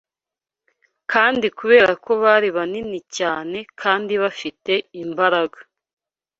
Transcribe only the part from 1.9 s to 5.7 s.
ko bari banini cyane kandi bafite imbaraga